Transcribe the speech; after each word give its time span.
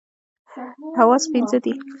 حواس 0.97 1.23
پنځه 1.33 1.57
دي. 1.63 1.73